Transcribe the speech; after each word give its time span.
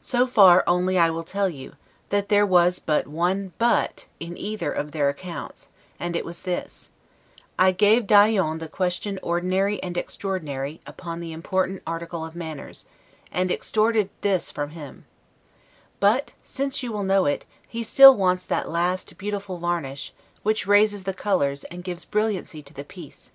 So 0.00 0.26
far 0.26 0.64
only 0.66 0.98
I 0.98 1.10
will 1.10 1.22
tell 1.24 1.50
you, 1.50 1.76
that 2.08 2.30
there 2.30 2.46
was 2.46 2.78
but 2.78 3.06
one 3.06 3.52
BUT 3.58 4.06
in 4.18 4.34
either 4.38 4.72
of 4.72 4.92
their 4.92 5.10
accounts; 5.10 5.68
and 6.00 6.16
it 6.16 6.24
was 6.24 6.38
this: 6.40 6.88
I 7.58 7.72
gave 7.72 8.06
d'Aillon 8.06 8.60
the 8.60 8.68
question 8.68 9.18
ordinary 9.22 9.78
and 9.82 9.98
extraordinary, 9.98 10.80
upon 10.86 11.20
the 11.20 11.32
important 11.34 11.82
article 11.86 12.24
of 12.24 12.34
manners; 12.34 12.86
and 13.30 13.52
extorted 13.52 14.08
this 14.22 14.50
from 14.50 14.70
him: 14.70 15.04
But, 16.00 16.32
since 16.42 16.82
you 16.82 16.90
will 16.90 17.02
know 17.04 17.26
it, 17.26 17.44
he 17.68 17.82
still 17.82 18.16
wants 18.16 18.46
that 18.46 18.70
last 18.70 19.18
beautiful 19.18 19.58
varnish, 19.58 20.14
which 20.42 20.66
raises 20.66 21.04
the 21.04 21.12
colors, 21.12 21.64
and 21.64 21.84
gives 21.84 22.06
brilliancy 22.06 22.62
to 22.62 22.72
the 22.72 22.84
piece. 22.84 23.32